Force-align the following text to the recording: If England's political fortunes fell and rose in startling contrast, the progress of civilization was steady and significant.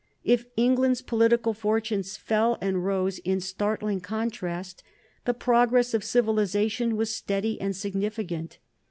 If 0.23 0.45
England's 0.57 1.03
political 1.03 1.53
fortunes 1.53 2.17
fell 2.17 2.57
and 2.59 2.83
rose 2.83 3.19
in 3.19 3.39
startling 3.39 4.01
contrast, 4.01 4.81
the 5.25 5.33
progress 5.35 5.93
of 5.93 6.03
civilization 6.03 6.97
was 6.97 7.13
steady 7.15 7.61
and 7.61 7.75
significant. 7.75 8.57